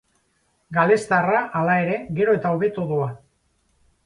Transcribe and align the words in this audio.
Galestarra, 0.77 1.43
hala 1.59 1.75
ere, 1.83 1.99
gero 2.21 2.35
eta 2.39 2.55
hobeto 2.57 2.89
doa. 2.95 3.13